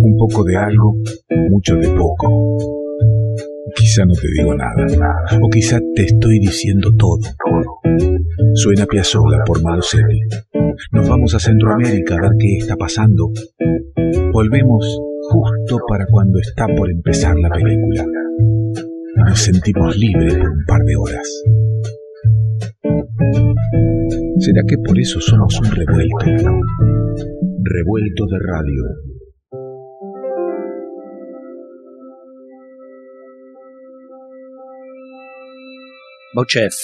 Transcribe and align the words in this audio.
Un 0.00 0.16
poco 0.16 0.44
de 0.44 0.56
algo, 0.56 0.96
mucho 1.50 1.76
de 1.76 1.88
poco. 1.88 2.58
Quizá 3.74 4.04
no 4.04 4.14
te 4.14 4.28
digo 4.36 4.54
nada. 4.54 4.86
O 5.40 5.48
quizá 5.50 5.78
te 5.94 6.04
estoy 6.04 6.38
diciendo 6.38 6.90
todo. 6.96 7.20
Suena 8.54 8.86
Piazzolla 8.86 9.44
por 9.44 9.62
Malosetti. 9.62 10.20
Nos 10.92 11.08
vamos 11.08 11.34
a 11.34 11.38
Centroamérica 11.38 12.16
a 12.16 12.20
ver 12.20 12.32
qué 12.38 12.56
está 12.58 12.76
pasando. 12.76 13.30
Volvemos 14.32 15.00
justo 15.30 15.78
para 15.88 16.06
cuando 16.06 16.38
está 16.38 16.66
por 16.68 16.90
empezar 16.90 17.36
la 17.38 17.50
película. 17.50 18.04
Nos 19.16 19.38
sentimos 19.40 19.96
libres 19.96 20.34
por 20.36 20.48
un 20.48 20.64
par 20.66 20.82
de 20.82 20.96
horas. 20.96 21.42
¿Será 24.38 24.62
que 24.66 24.78
por 24.78 24.98
eso 24.98 25.20
somos 25.20 25.58
un 25.60 25.70
revuelto? 25.70 26.26
Revuelto 27.62 28.26
de 28.26 28.38
radio. 28.38 29.07
Bochef, 36.34 36.74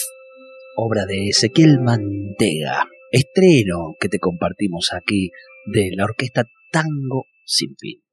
obra 0.75 1.05
de 1.05 1.29
Ezequiel 1.29 1.79
Mantega, 1.79 2.89
estreno 3.13 3.95
que 4.01 4.09
te 4.09 4.19
compartimos 4.19 4.89
aquí 4.95 5.31
de 5.67 5.91
la 5.95 6.05
orquesta 6.05 6.45
Tango 6.73 7.27
Sin 7.45 7.77
Fin. 7.77 8.04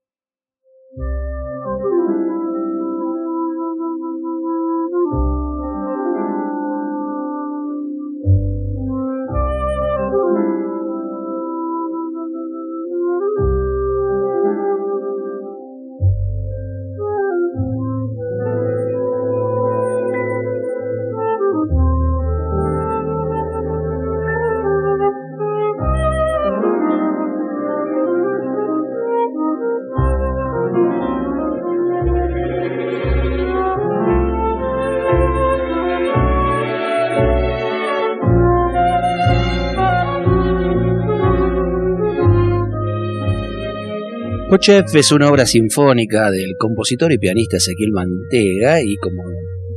Pochef 44.62 44.94
es 44.94 45.12
una 45.12 45.28
obra 45.28 45.48
sinfónica 45.48 46.30
del 46.30 46.56
compositor 46.56 47.12
y 47.12 47.18
pianista 47.18 47.58
Ezequiel 47.58 47.92
Mantega 47.94 48.80
y 48.80 48.96
como 48.98 49.24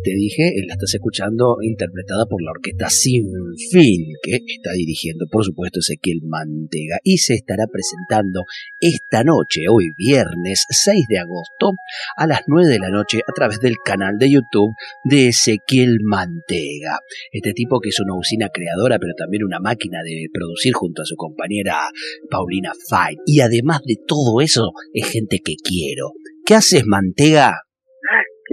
te 0.04 0.14
dije, 0.14 0.52
la 0.66 0.74
estás 0.74 0.94
escuchando 0.94 1.56
interpretada 1.62 2.26
por 2.26 2.42
la 2.42 2.50
orquesta 2.50 2.90
Sin 2.90 3.26
Fin, 3.72 4.04
que 4.22 4.36
está 4.36 4.72
dirigiendo, 4.76 5.26
por 5.30 5.44
supuesto, 5.44 5.80
Ezequiel 5.80 6.20
Mantega, 6.22 6.98
y 7.02 7.18
se 7.18 7.34
estará 7.34 7.64
presentando 7.66 8.44
esta 8.78 9.24
noche, 9.24 9.62
hoy 9.68 9.86
viernes 9.96 10.66
6 10.68 11.06
de 11.08 11.18
agosto, 11.18 11.72
a 12.16 12.26
las 12.26 12.42
9 12.46 12.68
de 12.68 12.78
la 12.78 12.90
noche, 12.90 13.20
a 13.26 13.32
través 13.32 13.60
del 13.60 13.76
canal 13.82 14.18
de 14.18 14.30
YouTube 14.30 14.74
de 15.04 15.28
Ezequiel 15.28 15.98
Mantega. 16.02 16.98
Este 17.32 17.52
tipo 17.54 17.80
que 17.80 17.88
es 17.88 17.98
una 18.00 18.16
usina 18.16 18.50
creadora, 18.50 18.98
pero 18.98 19.14
también 19.16 19.44
una 19.44 19.58
máquina 19.58 20.02
de 20.04 20.26
producir 20.32 20.74
junto 20.74 21.02
a 21.02 21.06
su 21.06 21.16
compañera 21.16 21.88
Paulina 22.30 22.72
Fine. 22.88 23.22
Y 23.26 23.40
además 23.40 23.80
de 23.86 23.96
todo 24.06 24.42
eso, 24.42 24.72
es 24.92 25.06
gente 25.08 25.38
que 25.42 25.54
quiero. 25.56 26.12
¿Qué 26.44 26.54
haces, 26.54 26.84
Mantega? 26.84 27.62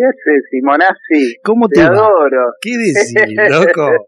¿Qué 0.02 0.08
haces, 0.08 0.44
Simonazzi? 0.50 1.36
¿Cómo 1.44 1.68
te, 1.68 1.82
adoro. 1.82 2.54
¿Qué 2.60 2.72
decís, 2.72 3.14
loco? 3.52 4.08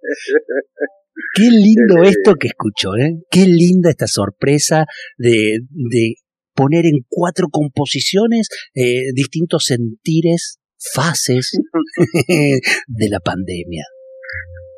Qué 1.35 1.51
lindo 1.51 2.01
esto 2.01 2.33
que 2.39 2.47
escucho, 2.47 2.95
¿eh? 2.95 3.21
Qué 3.29 3.45
linda 3.45 3.91
esta 3.91 4.07
sorpresa 4.07 4.85
de, 5.17 5.59
de 5.69 6.15
poner 6.55 6.85
en 6.85 7.05
cuatro 7.07 7.47
composiciones 7.51 8.49
eh, 8.73 9.13
distintos 9.13 9.65
sentires, 9.65 10.59
fases 10.95 11.51
de 12.27 13.09
la 13.09 13.19
pandemia. 13.19 13.85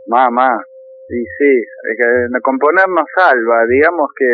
Mamá, 0.07 0.51
sí, 1.07 1.23
sí, 1.39 1.47
es 1.47 1.97
que 1.97 2.39
componer 2.41 2.89
nos 2.89 3.07
salva, 3.15 3.63
digamos 3.69 4.09
que 4.19 4.31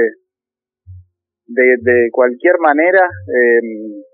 de, 1.45 1.75
de 1.79 2.09
cualquier 2.11 2.57
manera, 2.59 3.05
eh, 3.05 3.61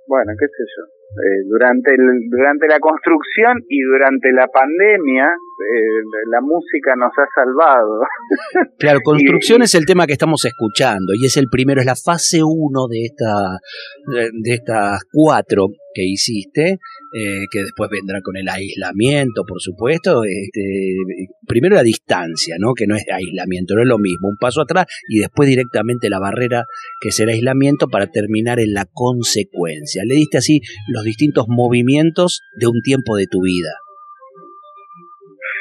bueno, 0.08 0.34
qué 0.38 0.46
sé 0.48 0.64
yo, 0.64 0.97
eh, 1.16 1.44
durante, 1.48 1.92
el, 1.94 2.30
durante 2.30 2.68
la 2.68 2.80
construcción 2.80 3.64
y 3.68 3.82
durante 3.82 4.32
la 4.32 4.48
pandemia, 4.48 5.36
eh, 5.58 6.04
la 6.32 6.42
música 6.42 6.96
nos 6.96 7.12
ha 7.18 7.28
salvado. 7.34 8.02
Claro, 8.80 9.00
construcción 9.04 9.62
y, 9.62 9.66
es 9.66 9.76
el 9.76 9.86
tema 9.86 10.06
que 10.06 10.14
estamos 10.14 10.46
escuchando 10.46 11.14
y 11.16 11.26
es 11.26 11.36
el 11.38 11.50
primero, 11.50 11.82
es 11.82 11.88
la 11.88 11.96
fase 11.96 12.44
uno 12.44 12.88
de, 12.88 13.06
esta, 13.06 13.60
de 14.06 14.54
estas 14.54 15.02
cuatro 15.12 15.68
que 15.98 16.04
hiciste, 16.06 16.78
eh, 17.14 17.46
que 17.52 17.60
después 17.60 17.90
vendrá 17.90 18.22
con 18.22 18.38
el 18.38 18.48
aislamiento, 18.48 19.44
por 19.46 19.60
supuesto. 19.60 20.22
Este, 20.24 20.96
primero 21.48 21.76
la 21.76 21.82
distancia, 21.82 22.58
¿no? 22.60 22.74
que 22.76 22.86
no 22.86 22.96
es 22.96 23.04
aislamiento, 23.12 23.74
no 23.74 23.82
es 23.82 23.88
lo 23.88 23.98
mismo, 23.98 24.28
un 24.28 24.38
paso 24.38 24.62
atrás 24.62 24.86
y 25.10 25.20
después 25.20 25.50
directamente 25.50 26.12
la 26.12 26.20
barrera 26.20 26.66
que 27.02 27.12
será 27.12 27.32
aislamiento 27.32 27.88
para 27.88 28.12
terminar 28.12 28.60
en 28.60 28.74
la 28.74 28.86
consecuencia. 28.86 30.04
Le 30.06 30.14
diste 30.14 30.38
así 30.38 30.62
los 30.88 31.04
distintos 31.04 31.46
movimientos 31.48 32.42
de 32.56 32.68
un 32.68 32.82
tiempo 32.84 33.16
de 33.16 33.26
tu 33.26 33.42
vida. 33.42 33.72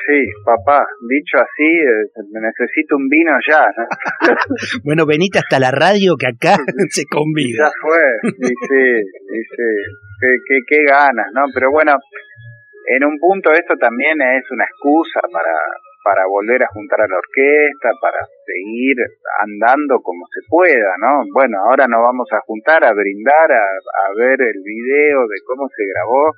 Sí, 0.06 0.22
papá, 0.44 0.87
dicho 1.09 1.37
así, 1.39 1.67
eh, 1.67 2.06
necesito 2.31 2.97
un 2.97 3.09
vino 3.09 3.33
ya. 3.43 3.67
¿no? 3.77 3.84
bueno, 4.84 5.05
venite 5.05 5.41
hasta 5.41 5.59
la 5.59 5.72
radio 5.72 6.15
que 6.17 6.28
acá 6.28 6.56
se 6.91 7.05
convida. 7.11 7.67
Ya 7.67 7.71
fue, 7.83 8.31
sí, 8.39 8.55
sí, 8.69 9.43
sí, 9.50 9.69
qué, 10.21 10.31
qué, 10.47 10.59
qué 10.69 10.84
ganas, 10.84 11.27
¿no? 11.34 11.47
Pero 11.53 11.72
bueno, 11.72 11.99
en 12.87 13.05
un 13.05 13.19
punto 13.19 13.53
esto 13.53 13.75
también 13.77 14.22
es 14.22 14.49
una 14.53 14.62
excusa 14.62 15.21
para, 15.33 15.59
para 16.05 16.25
volver 16.27 16.62
a 16.62 16.71
juntar 16.71 17.00
a 17.00 17.09
la 17.09 17.19
orquesta, 17.19 17.91
para 18.00 18.23
seguir 18.47 18.94
andando 19.43 19.99
como 20.03 20.25
se 20.31 20.41
pueda, 20.49 20.94
¿no? 21.03 21.27
Bueno, 21.34 21.59
ahora 21.67 21.88
nos 21.88 22.00
vamos 22.00 22.28
a 22.31 22.38
juntar 22.47 22.84
a 22.84 22.94
brindar, 22.94 23.50
a, 23.50 23.65
a 24.06 24.15
ver 24.15 24.38
el 24.41 24.62
video 24.62 25.27
de 25.27 25.38
cómo 25.44 25.67
se 25.75 25.83
grabó, 25.83 26.31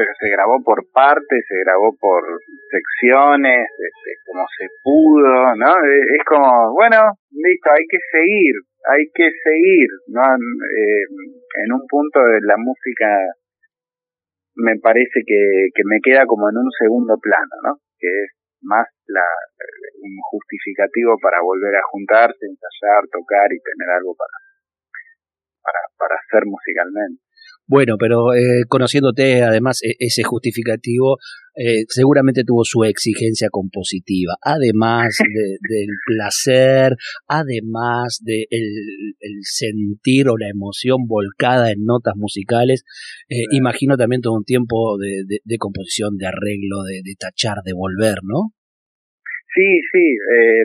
pero 0.00 0.16
se 0.16 0.30
grabó 0.32 0.56
por 0.64 0.80
partes, 0.96 1.44
se 1.44 1.60
grabó 1.60 1.92
por 2.00 2.24
secciones, 2.72 3.68
este, 3.68 4.10
como 4.24 4.48
se 4.56 4.64
pudo, 4.82 5.52
¿no? 5.60 5.76
Es 5.76 6.24
como, 6.24 6.72
bueno, 6.72 7.20
listo, 7.28 7.68
hay 7.68 7.84
que 7.84 8.00
seguir, 8.08 8.54
hay 8.88 9.04
que 9.12 9.28
seguir, 9.44 9.88
¿no? 10.08 10.24
Eh, 10.24 11.04
en 11.68 11.72
un 11.76 11.84
punto 11.86 12.16
de 12.16 12.40
la 12.48 12.56
música 12.56 13.12
me 14.56 14.80
parece 14.80 15.20
que, 15.20 15.68
que 15.74 15.84
me 15.84 16.00
queda 16.00 16.24
como 16.24 16.48
en 16.48 16.56
un 16.56 16.70
segundo 16.80 17.20
plano, 17.20 17.52
¿no? 17.62 17.72
Que 18.00 18.08
es 18.08 18.32
más 18.62 18.88
la, 19.04 19.28
un 20.00 20.16
justificativo 20.32 21.12
para 21.20 21.44
volver 21.44 21.76
a 21.76 21.84
juntarse, 21.92 22.40
ensayar, 22.40 23.04
tocar 23.12 23.52
y 23.52 23.60
tener 23.60 24.00
algo 24.00 24.16
para, 24.16 24.32
para, 25.60 25.80
para 26.00 26.14
hacer 26.24 26.48
musicalmente. 26.48 27.20
Bueno, 27.70 27.94
pero 28.00 28.34
eh, 28.34 28.64
conociéndote, 28.66 29.44
además, 29.44 29.78
e 29.86 29.94
ese 30.00 30.24
justificativo 30.24 31.18
eh, 31.54 31.86
seguramente 31.86 32.42
tuvo 32.42 32.64
su 32.64 32.82
exigencia 32.82 33.46
compositiva, 33.48 34.34
además 34.42 35.14
de, 35.22 35.54
del 35.62 35.94
placer, 36.04 36.96
además 37.28 38.18
del 38.24 38.50
de 38.50 39.14
el 39.20 39.36
sentir 39.42 40.28
o 40.28 40.36
la 40.36 40.48
emoción 40.50 41.06
volcada 41.06 41.70
en 41.70 41.84
notas 41.84 42.16
musicales. 42.16 42.82
Eh, 43.28 43.46
imagino 43.52 43.96
también 43.96 44.20
todo 44.20 44.34
un 44.34 44.44
tiempo 44.44 44.98
de, 44.98 45.22
de, 45.28 45.38
de 45.44 45.58
composición, 45.58 46.16
de 46.18 46.26
arreglo, 46.26 46.82
de, 46.82 47.14
tachar, 47.20 47.62
de 47.64 47.72
volver, 47.72 48.18
¿no? 48.26 48.50
Sí, 49.54 49.70
sí, 49.94 50.06
eh, 50.18 50.62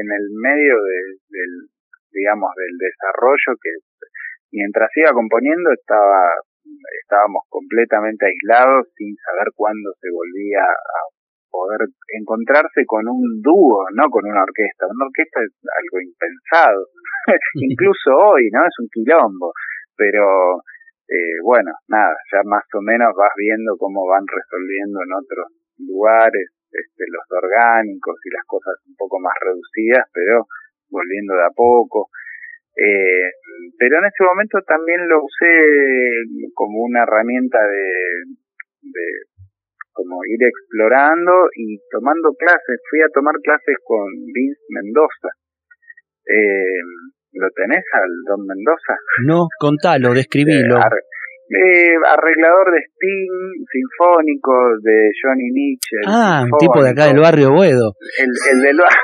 en 0.00 0.08
el 0.16 0.26
medio 0.32 0.80
del, 0.80 1.68
digamos, 2.10 2.48
del 2.56 2.78
desarrollo 2.80 3.52
que 3.60 3.91
mientras 4.52 4.90
iba 4.96 5.12
componiendo 5.12 5.72
estaba 5.72 6.36
estábamos 7.02 7.42
completamente 7.48 8.26
aislados 8.26 8.86
sin 8.96 9.16
saber 9.16 9.52
cuándo 9.54 9.92
se 10.00 10.08
volvía 10.10 10.62
a 10.62 11.00
poder 11.50 11.88
encontrarse 12.16 12.86
con 12.86 13.06
un 13.08 13.42
dúo, 13.42 13.84
no 13.92 14.08
con 14.08 14.24
una 14.24 14.42
orquesta. 14.42 14.88
Una 14.88 15.04
orquesta 15.04 15.40
es 15.44 15.52
algo 15.68 16.00
impensado, 16.00 16.88
incluso 17.60 18.16
hoy, 18.16 18.48
¿no? 18.50 18.64
Es 18.64 18.76
un 18.80 18.88
quilombo, 18.88 19.52
pero 19.96 20.64
eh, 21.08 21.36
bueno, 21.44 21.72
nada, 21.88 22.16
ya 22.32 22.40
más 22.44 22.64
o 22.72 22.80
menos 22.80 23.12
vas 23.14 23.32
viendo 23.36 23.76
cómo 23.76 24.06
van 24.08 24.24
resolviendo 24.24 25.04
en 25.04 25.12
otros 25.12 25.46
lugares 25.76 26.48
este, 26.72 27.04
los 27.12 27.26
orgánicos 27.28 28.16
y 28.24 28.30
las 28.32 28.46
cosas 28.46 28.80
un 28.88 28.96
poco 28.96 29.20
más 29.20 29.34
reducidas, 29.44 30.08
pero 30.12 30.48
volviendo 30.88 31.36
de 31.36 31.44
a 31.44 31.52
poco. 31.54 32.08
Eh, 32.76 33.28
pero 33.78 33.98
en 33.98 34.04
ese 34.06 34.24
momento 34.24 34.58
también 34.66 35.06
lo 35.08 35.24
usé 35.24 36.52
como 36.54 36.82
una 36.82 37.02
herramienta 37.02 37.58
de, 37.58 38.24
de 38.82 39.04
como 39.92 40.24
ir 40.24 40.40
explorando 40.40 41.48
y 41.54 41.78
tomando 41.90 42.32
clases. 42.38 42.80
Fui 42.88 43.00
a 43.00 43.12
tomar 43.12 43.34
clases 43.42 43.76
con 43.84 44.06
Vince 44.32 44.60
Mendoza. 44.70 45.28
Eh, 46.26 46.80
¿Lo 47.34 47.48
tenés 47.50 47.84
al 47.92 48.10
Don 48.26 48.46
Mendoza? 48.46 48.94
No, 49.26 49.48
contalo, 49.58 50.14
describilo. 50.14 50.78
Eh, 50.78 51.96
arreglador 52.08 52.72
de 52.72 52.80
Sting, 52.80 53.66
sinfónico 53.70 54.52
de 54.80 55.10
Johnny 55.20 55.50
Mitchell. 55.52 56.00
Ah, 56.06 56.44
un 56.50 56.58
tipo 56.58 56.82
de 56.82 56.90
acá 56.90 57.06
del 57.06 57.20
barrio 57.20 57.52
Boedo. 57.52 57.92
El, 58.18 58.30
el 58.52 58.62
del 58.62 58.76
barrio. 58.78 59.00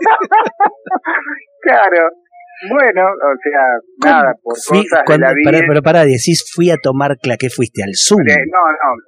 claro. 1.62 2.10
Bueno, 2.70 3.02
o 3.02 3.34
sea, 3.42 3.62
nada, 4.04 4.32
por 4.42 4.54
cosas 4.54 5.04
de 5.06 5.18
la 5.18 5.32
vida. 5.34 5.60
pero 5.66 5.82
para 5.82 6.04
decís, 6.04 6.44
fui 6.54 6.70
a 6.70 6.76
tomar 6.76 7.16
clase, 7.18 7.38
¿qué 7.38 7.50
fuiste? 7.50 7.82
¿Al 7.82 7.94
Zoom? 7.94 8.22
Eh, 8.28 8.44
no, 8.50 8.60
no, 8.60 9.02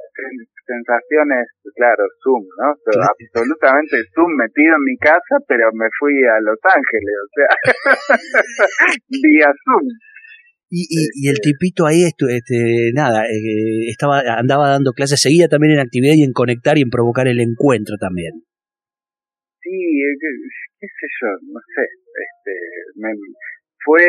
sensaciones, 0.67 1.47
claro, 1.75 2.03
Zoom, 2.23 2.43
¿no? 2.58 2.75
Absolutamente 2.75 3.97
Zoom 4.14 4.35
metido 4.35 4.75
en 4.75 4.85
mi 4.85 4.97
casa, 4.99 5.38
pero 5.47 5.70
me 5.73 5.87
fui 5.99 6.12
a 6.26 6.41
Los 6.43 6.58
Ángeles, 6.67 7.14
o 7.23 7.29
sea, 7.31 7.50
vía 9.23 9.50
Zoom. 9.64 9.87
Y, 10.69 10.82
y, 10.91 11.29
el 11.29 11.38
tipito 11.41 11.87
ahí, 11.87 12.02
este, 12.02 12.91
nada, 12.93 13.25
eh, 13.26 13.87
estaba, 13.88 14.20
andaba 14.37 14.70
dando 14.70 14.93
clases, 14.93 15.20
seguía 15.20 15.47
también 15.47 15.75
en 15.75 15.79
actividad 15.79 16.14
y 16.14 16.25
en 16.25 16.32
conectar 16.32 16.76
y 16.76 16.82
en 16.82 16.91
provocar 16.91 17.29
el 17.29 17.41
encuentro 17.41 17.94
también. 18.00 18.43
Sí, 19.62 19.70
qué, 19.70 20.87
sé 20.87 21.06
yo, 21.23 21.29
no 21.55 21.61
sé, 21.70 21.82
este, 21.87 22.52
me, 22.97 23.11
fue, 23.87 24.03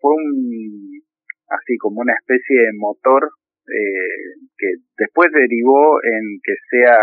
fue 0.00 0.12
un, 0.12 1.00
así 1.48 1.76
como 1.78 2.00
una 2.00 2.12
especie 2.12 2.60
de 2.60 2.72
motor 2.76 3.24
eh, 3.68 4.36
que 4.56 4.68
después 4.98 5.32
derivó 5.32 5.96
en 6.04 6.40
que 6.44 6.54
sea 6.70 6.96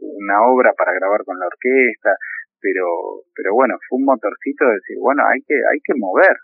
una 0.00 0.42
obra 0.50 0.72
para 0.76 0.92
grabar 0.94 1.22
con 1.24 1.38
la 1.38 1.46
orquesta, 1.46 2.14
pero, 2.60 2.86
pero 3.34 3.54
bueno, 3.54 3.74
fue 3.88 3.98
un 3.98 4.04
motorcito 4.04 4.66
de 4.66 4.74
decir, 4.74 4.96
bueno, 5.00 5.22
hay 5.26 5.40
que, 5.46 5.54
hay 5.54 5.78
que 5.82 5.94
mover, 5.96 6.36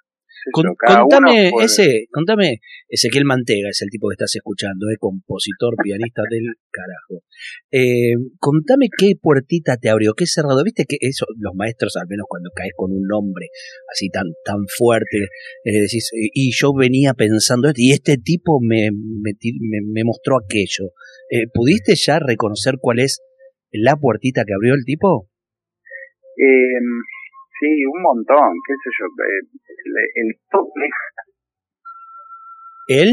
contame 0.52 1.50
ese, 1.62 2.06
contame, 2.10 2.60
Ezequiel 2.88 3.24
Mantega 3.24 3.68
es 3.70 3.82
el 3.82 3.90
tipo 3.90 4.08
que 4.08 4.14
estás 4.14 4.34
escuchando, 4.34 4.88
es 4.90 4.98
compositor, 4.98 5.74
pianista 5.82 6.22
del 6.30 6.46
carajo. 6.70 7.24
Eh, 7.70 8.14
contame 8.38 8.88
qué 8.96 9.12
puertita 9.20 9.76
te 9.76 9.90
abrió, 9.90 10.14
qué 10.14 10.26
cerrado. 10.26 10.62
Viste 10.64 10.84
que 10.86 10.96
eso, 11.00 11.26
los 11.38 11.54
maestros, 11.54 11.96
al 11.96 12.08
menos 12.08 12.26
cuando 12.28 12.50
caes 12.54 12.72
con 12.76 12.92
un 12.92 13.06
nombre 13.06 13.48
así 13.92 14.08
tan, 14.10 14.26
tan 14.44 14.66
fuerte, 14.76 15.18
eh, 15.64 15.80
decís, 15.82 16.10
y 16.12 16.50
yo 16.52 16.72
venía 16.74 17.14
pensando 17.14 17.68
esto, 17.68 17.80
y 17.80 17.92
este 17.92 18.16
tipo 18.16 18.58
me, 18.60 18.90
me, 18.90 19.32
me, 19.92 20.04
mostró 20.04 20.36
aquello. 20.36 20.92
Eh, 21.30 21.46
¿Pudiste 21.52 21.94
ya 21.96 22.18
reconocer 22.18 22.74
cuál 22.80 23.00
es 23.00 23.20
la 23.70 23.96
puertita 23.96 24.44
que 24.44 24.54
abrió 24.54 24.74
el 24.74 24.84
tipo? 24.84 25.28
Eh, 26.36 26.80
Sí, 27.60 27.84
un 27.86 28.02
montón, 28.02 28.54
qué 28.66 28.74
sé 28.74 28.90
yo. 28.98 29.06
Eh, 29.06 29.42
el, 29.84 30.28
el, 30.28 30.38
¿El? 32.88 33.08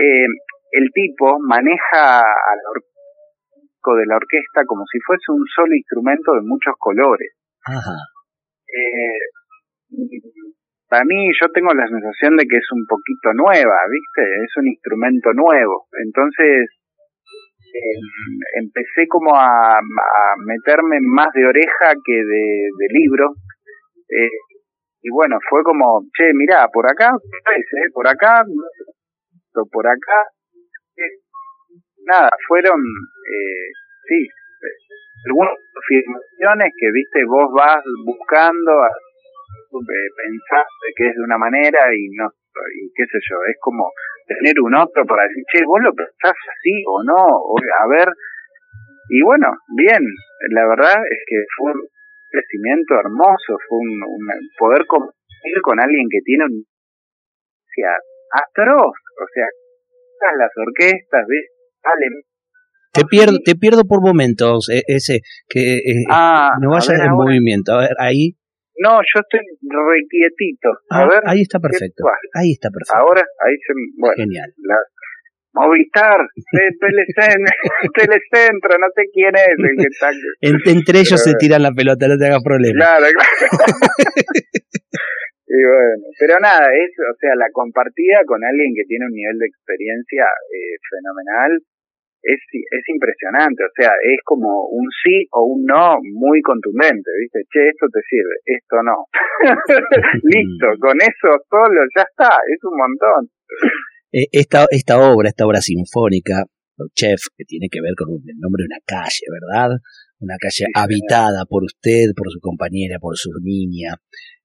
Eh, 0.00 0.26
el 0.72 0.90
tipo 0.92 1.38
maneja 1.40 2.20
al 2.20 2.60
orco 2.74 3.96
de 3.96 4.06
la 4.06 4.16
orquesta 4.16 4.64
como 4.66 4.84
si 4.90 4.98
fuese 5.00 5.32
un 5.32 5.44
solo 5.54 5.74
instrumento 5.74 6.34
de 6.34 6.42
muchos 6.42 6.74
colores. 6.78 7.32
Ajá. 7.64 7.96
Eh, 8.66 9.20
para 10.88 11.04
mí 11.04 11.30
yo 11.40 11.48
tengo 11.52 11.72
la 11.72 11.86
sensación 11.88 12.36
de 12.36 12.46
que 12.46 12.56
es 12.56 12.68
un 12.72 12.84
poquito 12.86 13.32
nueva, 13.34 13.76
¿viste? 13.90 14.22
Es 14.44 14.56
un 14.56 14.68
instrumento 14.68 15.32
nuevo. 15.32 15.86
Entonces 16.04 16.68
empecé 18.58 19.06
como 19.08 19.34
a, 19.34 19.80
meterme 20.46 20.98
más 21.00 21.32
de 21.32 21.46
oreja 21.46 21.94
que 22.04 22.14
de, 22.14 22.86
libro. 22.90 23.34
Eh, 24.08 24.30
y 25.02 25.10
bueno, 25.10 25.38
fue 25.48 25.62
como, 25.62 26.02
che, 26.16 26.32
mirá, 26.34 26.68
por 26.68 26.88
acá, 26.88 27.10
eh? 27.10 27.90
por 27.92 28.06
acá, 28.06 28.44
por 29.70 29.86
acá. 29.86 30.26
nada, 32.04 32.30
fueron, 32.46 32.80
eh, 32.80 33.70
sí, 34.08 34.28
algunas 35.26 35.54
afirmaciones 35.82 36.72
que, 36.76 36.90
viste, 36.92 37.24
vos 37.24 37.52
vas 37.54 37.82
buscando, 38.04 38.72
pensar 39.70 40.66
que 40.96 41.08
es 41.08 41.14
de 41.14 41.22
una 41.22 41.38
manera 41.38 41.94
y 41.94 42.08
no, 42.16 42.28
y 42.74 42.92
qué 42.94 43.04
sé 43.06 43.18
yo, 43.30 43.36
es 43.48 43.56
como 43.60 43.90
tener 44.26 44.54
un 44.60 44.74
otro 44.74 45.04
para 45.06 45.24
decir, 45.24 45.44
che, 45.52 45.64
vos 45.64 45.80
lo 45.82 45.94
pensás 45.94 46.34
así 46.34 46.82
o 46.86 47.02
no, 47.02 47.18
o, 47.18 47.54
a 47.58 47.86
ver. 47.88 48.08
Y 49.08 49.22
bueno, 49.22 49.48
bien, 49.76 50.02
la 50.50 50.66
verdad 50.68 51.02
es 51.02 51.20
que 51.26 51.36
fue 51.56 51.72
un 51.72 51.80
crecimiento 52.30 52.94
hermoso, 52.94 53.58
fue 53.68 53.78
un, 53.78 54.00
poder 54.58 54.86
compartir 54.86 55.60
con 55.62 55.80
alguien 55.80 56.06
que 56.10 56.20
tiene 56.24 56.44
un 56.44 56.62
o 56.62 57.70
sea, 57.74 57.94
atroz, 58.30 58.94
o 58.94 59.26
sea, 59.34 59.46
las 60.36 60.50
orquestas, 60.56 61.26
¿ves? 61.26 61.46
te 62.92 63.04
pierdo, 63.04 63.38
te 63.44 63.54
pierdo 63.54 63.84
por 63.84 64.02
momentos, 64.02 64.68
e, 64.68 64.82
ese, 64.86 65.20
que 65.48 65.78
eh, 65.78 66.04
ah, 66.10 66.52
no 66.60 66.70
vayas 66.70 67.00
en 67.00 67.12
movimiento. 67.12 67.72
A 67.72 67.80
ver, 67.80 67.96
ahí 67.98 68.36
no, 68.80 69.04
yo 69.04 69.20
estoy 69.20 69.44
requietito. 69.60 70.72
A 70.88 71.04
ah, 71.04 71.08
ver. 71.08 71.20
Ahí 71.26 71.42
está 71.42 71.60
perfecto. 71.60 72.04
Ahí 72.32 72.52
está 72.52 72.70
perfecto. 72.72 72.96
Ahora, 72.96 73.20
ahí 73.44 73.54
se. 73.60 73.74
Bueno, 74.00 74.16
Genial. 74.16 74.54
Movistar, 75.52 76.16
Telecentro, 77.92 78.78
no 78.78 78.86
sé 78.94 79.10
quién 79.12 79.34
es 79.34 79.58
el 79.58 79.76
que 79.76 79.88
está. 79.90 80.12
entre 80.70 81.00
ellos 81.00 81.20
se 81.20 81.34
tiran 81.34 81.60
la 81.62 81.72
pelota, 81.72 82.06
no 82.06 82.16
te 82.16 82.26
hagas 82.26 82.40
problema. 82.42 82.78
Claro, 82.78 83.06
claro. 83.12 83.50
y 85.50 85.58
bueno, 85.58 86.06
pero 86.18 86.38
nada, 86.38 86.70
es, 86.70 86.94
o 87.02 87.14
sea, 87.18 87.34
la 87.34 87.50
compartida 87.52 88.22
con 88.24 88.44
alguien 88.44 88.72
que 88.78 88.84
tiene 88.86 89.06
un 89.06 89.12
nivel 89.12 89.38
de 89.38 89.46
experiencia 89.46 90.24
eh, 90.24 90.78
fenomenal 90.88 91.60
es, 92.22 92.40
es 92.52 92.84
impresionante, 92.88 93.64
o 93.64 93.72
sea, 93.74 93.90
es 94.02 94.20
como 94.24 94.68
un 94.68 94.86
sí 95.02 95.26
o 95.32 95.44
un 95.44 95.64
no 95.64 95.96
muy 96.02 96.40
contundente, 96.42 97.10
¿viste? 97.20 97.40
Che, 97.50 97.68
esto 97.68 97.86
te 97.92 98.00
sirve, 98.08 98.36
esto 98.44 98.76
no. 98.82 99.06
Listo, 100.24 100.66
con 100.80 100.96
eso 101.00 101.28
solo 101.48 101.80
ya 101.96 102.02
está, 102.02 102.36
es 102.46 102.60
un 102.64 102.76
montón. 102.76 103.30
Eh, 104.12 104.28
esta, 104.32 104.66
esta 104.70 104.98
obra, 104.98 105.28
esta 105.28 105.46
obra 105.46 105.60
sinfónica, 105.60 106.44
Chef, 106.94 107.20
que 107.36 107.44
tiene 107.44 107.68
que 107.70 107.80
ver 107.80 107.94
con 107.96 108.08
el 108.08 108.38
nombre 108.38 108.62
de 108.62 108.72
una 108.72 108.82
calle, 108.84 109.26
¿verdad? 109.28 109.76
Una 110.18 110.36
calle 110.38 110.66
habitada 110.74 111.44
por 111.46 111.64
usted, 111.64 112.12
por 112.16 112.30
su 112.30 112.40
compañera, 112.40 112.98
por 112.98 113.16
su 113.16 113.30
niña, 113.42 113.96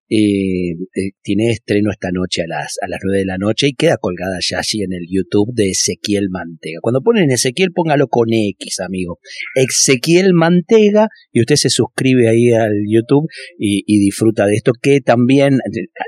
eh, 0.08 0.72
eh, 0.72 1.12
tiene 1.24 1.50
estreno 1.50 1.90
esta 1.92 2.10
noche 2.12 2.44
a 2.44 2.48
las, 2.48 2.78
a 2.82 2.88
las 2.88 3.00
9 3.04 3.20
de 3.20 3.26
la 3.26 3.38
noche 3.38 3.70
y 3.70 3.74
queda 3.74 3.98
colgada 3.98 4.38
ya 4.40 4.60
allí 4.60 4.84
en 4.84 4.94
el 4.94 5.08
YouTube 5.10 5.52
de 5.54 5.72
Ezequiel 5.72 6.30
Mantega. 6.30 6.80
Cuando 6.82 7.02
ponen 7.02 7.32
Ezequiel, 7.32 7.72
póngalo 7.74 8.08
con 8.08 8.28
X, 8.32 8.80
amigo. 8.82 9.20
Ezequiel 9.56 10.34
Mantega 10.34 11.08
y 11.32 11.42
usted 11.42 11.56
se 11.56 11.70
suscribe 11.70 12.30
ahí 12.30 12.52
al 12.52 12.74
YouTube 12.88 13.28
y, 13.58 13.84
disfruta 14.06 14.46
de 14.46 14.56
esto 14.56 14.74
que 14.80 15.00
también, 15.02 15.58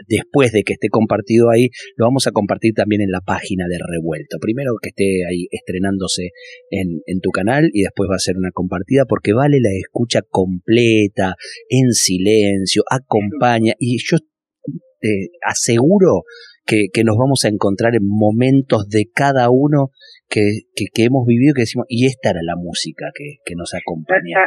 después 0.08 0.52
de 0.52 0.64
que 0.64 0.74
esté 0.74 0.90
compartido 0.90 1.50
ahí, 1.50 1.70
lo 1.96 2.06
vamos 2.06 2.28
a 2.28 2.32
compartir 2.32 2.74
también 2.74 3.02
en 3.02 3.10
la 3.10 3.22
página 3.22 3.66
de 3.68 3.80
Revuelto. 3.80 4.38
Primero 4.40 4.74
que 4.82 4.90
esté 4.90 5.26
ahí 5.28 5.48
estrenándose 5.50 6.30
en, 6.70 7.02
en 7.06 7.20
tu 7.22 7.32
canal 7.32 7.70
y 7.74 7.84
después 7.84 8.10
va 8.12 8.16
a 8.16 8.20
ser 8.20 8.38
una 8.38 8.52
compartida 8.52 9.06
porque 9.06 9.34
vale 9.34 9.60
la 9.60 9.70
escucha 9.80 10.22
completa, 10.22 11.36
en 11.70 11.94
silencio, 11.94 12.84
acompaña 12.90 13.74
y 13.80 13.87
yo 13.98 14.18
eh, 15.02 15.30
aseguro 15.46 16.24
que, 16.66 16.88
que, 16.92 17.04
nos 17.04 17.18
vamos 17.18 17.46
a 17.46 17.50
encontrar 17.50 17.96
en 17.96 18.06
momentos 18.06 18.90
de 18.90 19.10
cada 19.14 19.50
uno 19.50 19.92
que, 20.28 20.62
que, 20.76 21.04
hemos 21.04 21.26
vivido 21.26 21.54
que 21.54 21.62
decimos, 21.62 21.86
y 21.88 22.08
esta 22.08 22.32
era 22.32 22.42
la 22.44 22.56
música 22.58 23.06
que, 23.16 23.38
que 23.46 23.56
nos 23.56 23.74
acompañaba. 23.76 24.46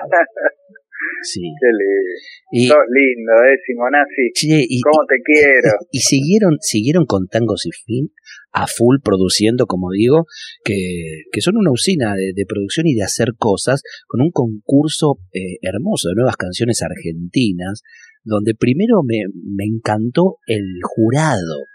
Sí. 1.22 1.42
Qué 1.42 2.58
lindo. 2.58 2.74
lindo, 2.88 3.32
eh, 3.44 3.58
Simonazzi. 3.66 4.66
y, 4.68 4.80
¿Cómo 4.80 5.04
te 5.06 5.16
quiero? 5.24 5.76
Y, 5.90 6.00
siguieron, 6.00 6.56
siguieron 6.60 7.06
con 7.06 7.28
Tangos 7.28 7.66
y 7.66 7.70
Fin 7.72 8.10
a 8.52 8.66
full 8.66 8.96
produciendo, 9.04 9.66
como 9.66 9.90
digo, 9.92 10.26
que, 10.64 11.22
que 11.30 11.40
son 11.40 11.56
una 11.56 11.70
usina 11.70 12.14
de, 12.14 12.32
de, 12.34 12.46
producción 12.46 12.86
y 12.86 12.94
de 12.94 13.04
hacer 13.04 13.34
cosas 13.38 13.82
con 14.08 14.20
un 14.22 14.30
concurso 14.32 15.18
eh, 15.32 15.58
hermoso 15.62 16.08
de 16.08 16.16
nuevas 16.16 16.36
canciones 16.36 16.82
argentinas 16.82 17.82
donde 18.24 18.54
primero 18.54 19.02
me, 19.02 19.22
me 19.34 19.64
encantó 19.64 20.38
el 20.46 20.80
jurado. 20.82 21.68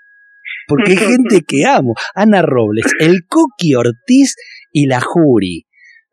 Porque 0.67 0.91
hay 0.91 0.97
gente 0.97 1.41
que 1.47 1.65
amo. 1.65 1.93
Ana 2.13 2.41
Robles, 2.41 2.85
el 2.99 3.25
Coqui 3.27 3.75
Ortiz 3.75 4.35
y 4.71 4.87
la 4.87 5.01
Juri. 5.01 5.64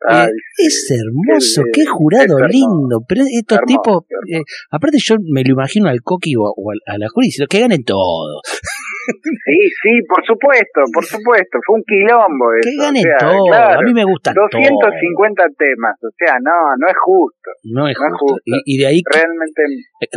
Eh, 0.09 0.27
es 0.57 0.91
hermoso, 0.91 1.63
qué, 1.71 1.85
jurado 1.85 2.37
lindo. 2.47 3.03
Pero 3.07 3.23
estos 3.29 3.59
tipos, 3.65 4.03
eh, 4.29 4.41
aparte 4.71 4.97
yo 4.99 5.15
me 5.31 5.43
lo 5.43 5.53
imagino 5.53 5.87
al 5.87 6.01
Coqui 6.01 6.35
o, 6.35 6.53
a, 6.87 6.97
la 6.97 7.07
Juli, 7.09 7.29
que 7.49 7.59
ganen 7.59 7.83
todo. 7.83 8.41
Sí, 9.05 9.59
sí, 9.83 9.99
por 10.07 10.25
supuesto, 10.25 10.79
por 10.93 11.03
supuesto. 11.03 11.59
Fue 11.65 11.75
un 11.75 11.83
quilombo 11.83 12.53
eso. 12.53 12.69
Que 12.69 12.77
ganen 12.77 13.03
todo. 13.19 13.53
a 13.53 13.81
mí 13.81 13.93
me 13.93 14.05
gusta 14.05 14.33
250 14.33 15.43
temas, 15.57 15.97
o 16.01 16.07
sea, 16.17 16.35
no, 16.41 16.51
no 16.79 16.87
es 16.87 16.95
justo. 17.03 17.49
No 17.63 17.87
es, 17.89 17.97
justo. 17.97 18.39
Y, 18.45 18.77
de 18.77 18.87
ahí 18.87 19.01
realmente 19.11 19.61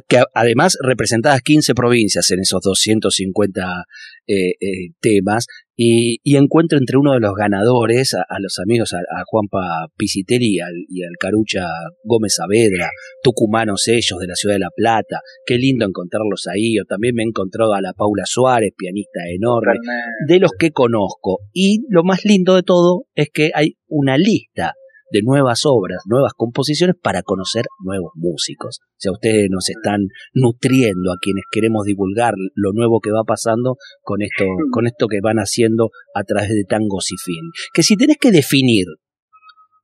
que 0.09 0.23
además 0.35 0.79
representadas 0.81 1.43
15 1.43 1.75
provincias 1.75 2.31
en 2.31 2.41
esos 2.41 2.61
250 2.63 3.85
eh, 4.29 4.51
eh, 4.61 4.93
temas 5.01 5.47
y, 5.77 6.37
encuentro 6.37 6.79
entre 6.79 6.97
uno 6.97 7.13
de 7.13 7.21
los 7.21 7.35
ganadores 7.35 8.15
a, 8.15 8.41
los 8.41 8.59
amigos, 8.59 8.95
a, 8.95 9.23
Juanpa 9.27 9.89
Pisitelli 9.97 10.57
y 10.57 10.61
al, 10.61 11.13
Carucha 11.21 11.67
Gómez 12.03 12.35
Saavedra, 12.37 12.89
tucumanos 13.23 13.87
ellos 13.89 14.19
de 14.19 14.27
la 14.27 14.35
ciudad 14.35 14.55
de 14.55 14.61
La 14.61 14.71
Plata, 14.75 15.21
qué 15.45 15.59
lindo 15.59 15.85
encontrarlos 15.85 16.47
ahí, 16.47 16.79
o 16.79 16.85
también 16.85 17.15
me 17.15 17.23
he 17.23 17.27
encontrado 17.27 17.75
a 17.75 17.81
la 17.81 17.93
Paula 17.93 18.25
Suárez, 18.27 18.73
pianista 18.77 19.21
enorme, 19.29 19.79
de 20.27 20.39
los 20.39 20.53
que 20.59 20.71
conozco. 20.71 21.41
Y 21.53 21.83
lo 21.91 22.05
más 22.05 22.25
lindo 22.25 22.55
de 22.55 22.63
todo 22.63 23.05
es 23.15 23.29
que 23.33 23.51
hay 23.55 23.77
una 23.89 24.17
lista 24.17 24.75
de 25.11 25.23
nuevas 25.23 25.63
obras, 25.65 26.03
nuevas 26.07 26.33
composiciones 26.35 26.97
para 27.01 27.23
conocer 27.23 27.67
nuevos 27.85 28.13
músicos. 28.15 28.81
O 28.83 28.99
sea, 28.99 29.13
ustedes 29.13 29.49
nos 29.51 29.69
están 29.69 30.09
nutriendo 30.35 31.13
a 31.13 31.19
quienes 31.21 31.45
queremos 31.51 31.85
divulgar 31.85 32.35
lo 32.55 32.73
nuevo 32.73 33.01
que 33.01 33.11
va 33.11 33.25
pasando 33.25 33.77
con 34.03 34.23
esto, 34.23 34.45
con 34.73 34.87
esto 34.87 35.07
que 35.09 35.21
van 35.23 35.39
haciendo 35.39 35.91
a 36.15 36.23
través 36.25 36.51
de 36.51 36.65
Tangos 36.69 37.11
y 37.13 37.17
Fin. 37.17 37.51
Que 37.73 37.83
si 37.83 37.97
tenés 37.97 38.19
que 38.19 38.33
definir, 38.33 38.87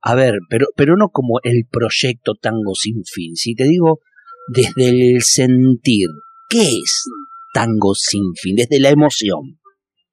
a 0.03 0.15
ver, 0.15 0.35
pero, 0.49 0.67
pero 0.77 0.97
no 0.97 1.11
como 1.11 1.39
el 1.45 1.65
proyecto 1.71 2.35
Tango 2.35 2.75
sin 2.75 3.05
fin, 3.05 3.37
si 3.37 3.55
te 3.55 3.65
digo 3.65 4.01
desde 4.49 4.89
el 4.89 5.23
sentir, 5.23 6.09
¿qué 6.49 6.63
es 6.63 7.09
Tango 7.55 7.95
sin 7.95 8.35
fin? 8.35 8.57
Desde 8.57 8.81
la 8.81 8.91
emoción. 8.91 9.61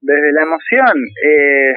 Desde 0.02 0.32
la 0.32 0.44
emoción, 0.44 0.98
eh, 1.26 1.74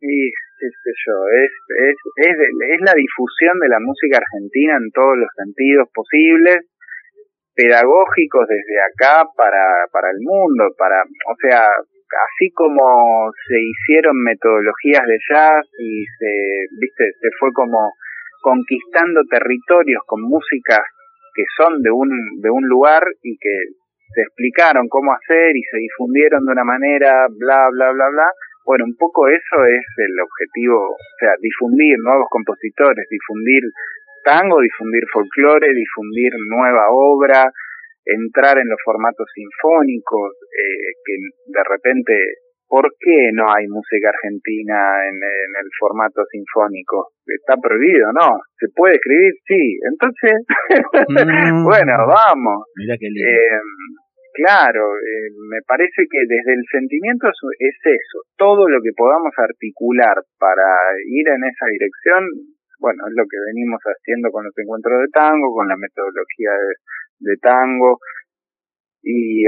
y 0.00 0.30
qué 0.58 0.68
sé 0.68 0.90
yo, 1.06 1.16
es, 1.30 1.52
es, 1.92 1.96
es, 2.16 2.80
la 2.82 2.94
difusión 2.94 3.58
de 3.60 3.68
la 3.68 3.80
música 3.80 4.18
argentina 4.18 4.76
en 4.76 4.90
todos 4.90 5.16
los 5.16 5.30
sentidos 5.36 5.88
posibles, 5.94 6.66
pedagógicos 7.54 8.46
desde 8.48 8.78
acá 8.82 9.28
para, 9.36 9.86
para 9.92 10.10
el 10.10 10.18
mundo, 10.20 10.74
para, 10.76 11.02
o 11.02 11.34
sea, 11.40 11.62
así 11.62 12.50
como 12.52 13.30
se 13.46 13.56
hicieron 13.60 14.16
metodologías 14.22 15.06
de 15.06 15.18
jazz 15.28 15.66
y 15.78 16.04
se, 16.18 16.32
viste, 16.80 17.12
se 17.20 17.28
fue 17.38 17.52
como 17.52 17.92
conquistando 18.40 19.22
territorios 19.28 20.02
con 20.06 20.22
músicas 20.22 20.82
que 21.34 21.44
son 21.56 21.82
de 21.82 21.90
un, 21.90 22.10
de 22.40 22.50
un 22.50 22.66
lugar 22.66 23.02
y 23.22 23.36
que 23.38 23.54
se 24.14 24.22
explicaron 24.22 24.88
cómo 24.88 25.12
hacer 25.12 25.56
y 25.56 25.62
se 25.70 25.78
difundieron 25.78 26.44
de 26.44 26.52
una 26.52 26.64
manera, 26.64 27.26
bla, 27.28 27.68
bla, 27.70 27.92
bla, 27.92 28.08
bla, 28.08 28.30
bueno, 28.68 28.84
un 28.84 28.96
poco 29.00 29.26
eso 29.28 29.64
es 29.64 29.86
el 29.96 30.12
objetivo, 30.20 30.92
o 30.92 31.16
sea, 31.18 31.32
difundir 31.40 31.96
nuevos 32.04 32.28
compositores, 32.28 33.08
difundir 33.08 33.64
tango, 34.22 34.60
difundir 34.60 35.04
folclore, 35.10 35.72
difundir 35.72 36.32
nueva 36.52 36.92
obra, 36.92 37.48
entrar 38.04 38.58
en 38.58 38.68
los 38.68 38.76
formatos 38.84 39.24
sinfónicos, 39.32 40.36
eh, 40.52 41.00
que 41.00 41.14
de 41.48 41.64
repente, 41.64 42.12
¿por 42.68 42.92
qué 43.00 43.32
no 43.32 43.48
hay 43.50 43.66
música 43.68 44.10
argentina 44.12 45.00
en, 45.08 45.16
el 45.16 45.68
formato 45.80 46.20
sinfónico? 46.30 47.12
¿Está 47.24 47.56
prohibido? 47.56 48.12
No. 48.12 48.36
¿Se 48.60 48.68
puede 48.76 48.96
escribir? 48.96 49.32
Sí. 49.48 49.80
Entonces, 49.80 50.44
mm. 51.08 51.64
bueno, 51.64 52.04
vamos. 52.06 52.68
Mira 52.76 52.96
qué 53.00 53.08
lindo. 53.08 53.30
Eh, 53.32 53.60
Claro, 54.38 54.94
eh, 55.02 55.34
me 55.50 55.58
parece 55.66 56.06
que 56.06 56.22
desde 56.30 56.54
el 56.54 56.62
sentimiento 56.70 57.26
es, 57.26 57.74
eso, 57.82 58.22
todo 58.38 58.68
lo 58.68 58.78
que 58.78 58.94
podamos 58.94 59.34
articular 59.36 60.14
para 60.38 60.94
ir 61.10 61.26
en 61.26 61.42
esa 61.42 61.66
dirección, 61.66 62.22
bueno, 62.78 63.02
es 63.10 63.14
lo 63.18 63.26
que 63.26 63.34
venimos 63.50 63.82
haciendo 63.82 64.30
con 64.30 64.46
los 64.46 64.54
encuentros 64.54 65.02
de 65.02 65.10
tango, 65.10 65.50
con 65.50 65.66
la 65.66 65.74
metodología 65.74 66.54
de, 67.18 67.34
tango, 67.42 67.98
y, 69.02 69.42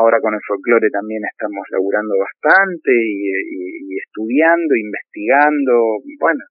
ahora 0.00 0.24
con 0.24 0.32
el 0.32 0.40
folclore 0.40 0.88
también 0.88 1.20
estamos 1.28 1.68
laburando 1.68 2.16
bastante 2.16 2.88
y, 2.88 3.28
y 3.28 3.98
estudiando, 4.08 4.72
investigando, 4.72 6.00
bueno, 6.18 6.48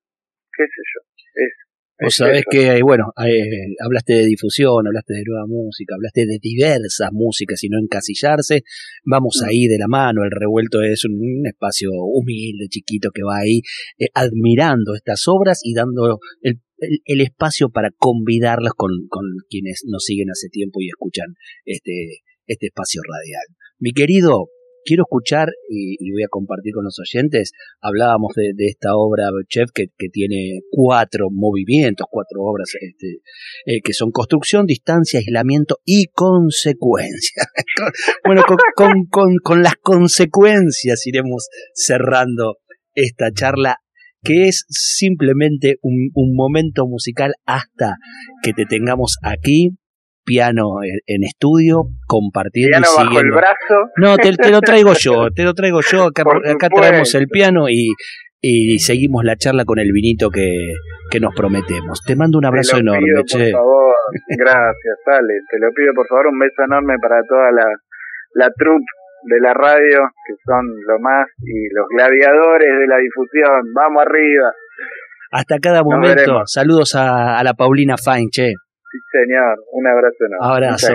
qué 0.53 0.61
sé 0.61 0.81
yo, 0.93 1.01
es 1.41 1.66
Vos 1.99 2.15
sabés 2.15 2.43
que, 2.49 2.81
bueno, 2.83 3.05
eh, 3.25 3.73
hablaste 3.83 4.13
de 4.13 4.25
difusión, 4.25 4.85
hablaste 4.85 5.15
de 5.15 5.23
nueva 5.25 5.47
música, 5.47 5.95
hablaste 5.95 6.25
de 6.27 6.37
diversas 6.39 7.09
músicas 7.11 7.63
y 7.63 7.69
no 7.69 7.79
encasillarse. 7.79 8.63
Vamos 9.03 9.39
mm. 9.41 9.45
ahí 9.47 9.67
de 9.67 9.79
la 9.79 9.87
mano, 9.87 10.23
el 10.23 10.31
revuelto 10.31 10.81
es 10.83 11.05
un, 11.05 11.45
espacio 11.47 11.89
humilde, 11.91 12.67
chiquito, 12.69 13.09
que 13.11 13.23
va 13.23 13.39
ahí 13.39 13.61
eh, 13.97 14.07
admirando 14.13 14.95
estas 14.95 15.23
obras 15.27 15.61
y 15.63 15.73
dando 15.73 16.19
el, 16.41 16.61
el, 17.05 17.21
espacio 17.21 17.69
para 17.69 17.89
convidarlas 17.91 18.73
con, 18.73 18.91
con 19.09 19.23
quienes 19.49 19.81
nos 19.87 20.03
siguen 20.03 20.29
hace 20.29 20.49
tiempo 20.49 20.81
y 20.81 20.89
escuchan 20.89 21.35
este, 21.65 22.21
este 22.45 22.67
espacio 22.67 23.01
radial. 23.03 23.45
Mi 23.79 23.91
querido 23.93 24.49
quiero 24.87 25.03
escuchar 25.03 25.49
y, 25.69 26.11
voy 26.11 26.23
a 26.23 26.29
compartir 26.29 26.73
con 26.73 26.85
los 26.85 26.97
oyentes. 26.99 27.51
Hablábamos 27.81 28.33
de, 28.35 28.53
esta 28.65 28.95
obra 28.95 29.25
Chef 29.49 29.69
que, 29.73 29.87
tiene 30.11 30.61
cuatro 30.71 31.27
movimientos, 31.29 32.07
cuatro 32.09 32.41
obras 32.41 32.69
este, 32.79 33.19
eh, 33.65 33.81
que 33.83 33.93
son 33.93 34.11
construcción, 34.11 34.65
distancia, 34.65 35.19
aislamiento 35.19 35.79
y 35.83 36.07
consecuencia. 36.07 37.43
bueno, 38.25 38.43
con, 39.43 39.61
las 39.61 39.75
consecuencias 39.75 41.05
iremos 41.05 41.49
cerrando 41.73 42.57
esta 42.95 43.31
charla 43.31 43.77
que 44.23 44.47
es 44.47 44.65
simplemente 44.69 45.75
un, 45.81 46.09
un 46.13 46.35
momento 46.35 46.87
musical 46.87 47.33
hasta 47.45 47.95
que 48.41 48.53
te 48.53 48.65
tengamos 48.65 49.17
aquí 49.21 49.77
piano 50.27 50.83
en, 50.83 51.23
estudio, 51.23 51.85
compartiendo 52.05 52.77
piano 52.77 52.87
bajo 52.97 53.19
el 53.19 53.31
brazo. 53.31 53.75
No, 53.95 54.17
te, 54.17 54.51
lo 54.51 54.59
traigo 54.59 54.93
yo, 54.93 55.31
te 55.35 55.43
lo 55.43 55.53
traigo 55.53 55.79
yo. 55.81 56.07
Acá, 56.07 56.69
traemos 56.69 57.15
el 57.15 57.27
piano 57.29 57.69
y, 57.69 57.87
y, 58.41 58.77
seguimos 58.79 59.23
la 59.23 59.37
charla 59.37 59.63
con 59.63 59.79
el 59.79 59.91
vinito 59.93 60.29
que, 60.29 60.73
que 61.09 61.21
nos 61.21 61.33
prometemos. 61.33 62.03
Te 62.05 62.17
mando 62.17 62.37
un 62.37 62.45
abrazo 62.45 62.77
enorme, 62.77 63.23
che. 63.25 63.51
Por 63.51 63.61
favor, 63.61 63.95
gracias, 64.37 64.97
Ale. 65.05 65.33
Te 65.49 65.59
lo 65.59 65.71
pido, 65.73 65.93
por 65.95 66.07
favor, 66.07 66.27
un 66.27 66.39
beso 66.39 66.61
enorme 66.67 66.95
para 67.01 67.21
toda 67.23 67.51
la, 67.51 67.65
la 68.33 68.51
troupe 68.51 68.85
de 69.23 69.39
la 69.39 69.53
radio, 69.53 70.11
que 70.27 70.33
son 70.45 70.65
lo 70.85 70.99
más, 70.99 71.27
y 71.39 71.73
los 71.73 71.87
gladiadores 71.89 72.79
de 72.79 72.87
la 72.87 72.97
difusión. 72.97 73.73
Vamos 73.73 74.03
arriba. 74.05 74.51
Hasta 75.31 75.59
cada 75.59 75.83
momento. 75.83 76.41
Saludos 76.45 76.95
a, 76.95 77.39
a 77.39 77.43
la 77.43 77.53
Paulina 77.53 77.95
Fine, 77.97 78.27
che. 78.29 78.53
Sí, 78.97 79.03
señor. 79.11 79.63
Un 79.71 79.87
abrazo 79.87 80.17
enorme. 80.25 80.55
Abrazo. 80.55 80.93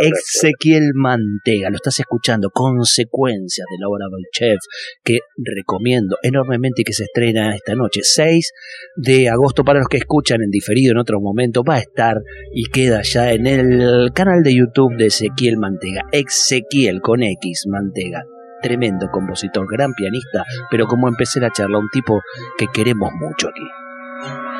Ezequiel 0.00 0.92
Mantega, 0.94 1.68
lo 1.68 1.76
estás 1.76 2.00
escuchando, 2.00 2.50
Consecuencias 2.50 3.66
de 3.70 3.78
la 3.78 3.88
obra 3.88 4.06
del 4.10 4.24
chef, 4.32 4.58
que 5.04 5.20
recomiendo 5.36 6.16
enormemente 6.22 6.82
que 6.82 6.92
se 6.92 7.04
estrena 7.04 7.54
esta 7.54 7.74
noche, 7.74 8.00
6 8.02 8.52
de 8.96 9.28
agosto, 9.28 9.64
para 9.64 9.80
los 9.80 9.88
que 9.88 9.98
escuchan 9.98 10.42
en 10.42 10.50
diferido 10.50 10.92
en 10.92 10.98
otro 10.98 11.20
momento, 11.20 11.62
va 11.62 11.74
a 11.74 11.80
estar 11.80 12.16
y 12.52 12.70
queda 12.70 13.02
ya 13.02 13.32
en 13.32 13.46
el 13.46 14.12
canal 14.14 14.42
de 14.42 14.54
YouTube 14.54 14.96
de 14.96 15.06
Ezequiel 15.06 15.58
Mantega, 15.58 16.02
Ezequiel 16.10 17.00
con 17.02 17.22
X 17.22 17.66
Mantega. 17.68 18.24
Tremendo 18.62 19.08
compositor, 19.10 19.66
gran 19.70 19.92
pianista, 19.92 20.44
pero 20.70 20.86
como 20.86 21.08
empecé 21.08 21.40
la 21.40 21.50
charla, 21.50 21.78
un 21.78 21.90
tipo 21.90 22.22
que 22.56 22.68
queremos 22.72 23.10
mucho 23.12 23.48
aquí. 23.48 24.51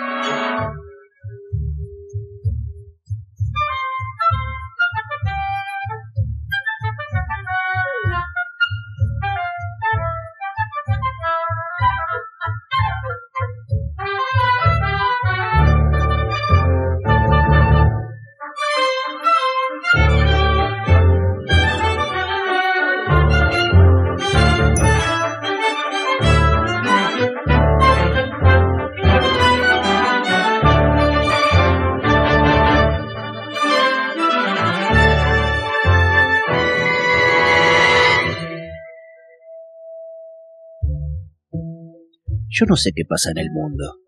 Yo 42.62 42.66
no 42.66 42.76
sé 42.76 42.92
qué 42.94 43.02
pasa 43.02 43.32
en 43.32 43.38
el 43.38 43.50
mundo. 43.50 43.98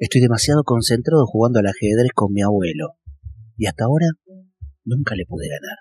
Estoy 0.00 0.22
demasiado 0.22 0.64
concentrado 0.64 1.26
jugando 1.26 1.58
al 1.58 1.66
ajedrez 1.66 2.12
con 2.14 2.32
mi 2.32 2.40
abuelo. 2.40 2.96
Y 3.58 3.66
hasta 3.66 3.84
ahora 3.84 4.06
nunca 4.86 5.14
le 5.14 5.26
pude 5.26 5.46
ganar. 5.46 5.76